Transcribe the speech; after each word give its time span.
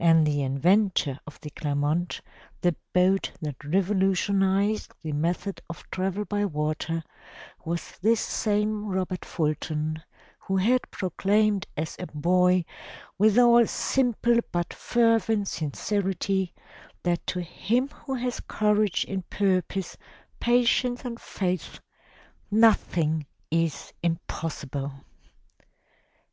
And 0.00 0.26
the 0.26 0.42
inventor 0.42 1.20
of 1.28 1.40
the 1.42 1.50
Clermont, 1.50 2.22
the 2.60 2.74
boat 2.92 3.30
that 3.40 3.62
revolutionized 3.64 4.92
the 5.00 5.12
method 5.12 5.62
of 5.70 5.88
travel 5.92 6.24
by 6.24 6.44
water, 6.44 7.04
was 7.64 7.96
this 8.02 8.18
same 8.20 8.84
Robert 8.86 9.24
Fulton, 9.24 10.02
who 10.40 10.56
had 10.56 10.90
proclaimed 10.90 11.68
as 11.76 11.94
a 12.00 12.08
boy 12.08 12.64
with 13.16 13.38
all 13.38 13.64
simple 13.64 14.38
but 14.50 14.74
fervent 14.74 15.46
sincerity, 15.46 16.52
that 17.04 17.24
to 17.28 17.40
him 17.40 17.90
who 17.90 18.14
has 18.14 18.40
courage 18.40 19.06
and 19.08 19.30
purpose, 19.30 19.96
patience 20.40 21.04
and 21.04 21.20
faith, 21.20 21.78
nothing 22.50 23.24
is 23.52 23.92
impossible." 24.02 24.92